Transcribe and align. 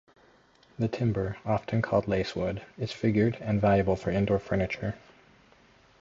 The 0.79 0.87
timber, 0.87 1.37
often 1.45 1.83
called 1.83 2.07
lacewood, 2.07 2.63
is 2.75 2.91
figured 2.91 3.37
and 3.39 3.61
valuable 3.61 3.95
for 3.95 4.09
indoor 4.09 4.39
furniture. 4.39 4.95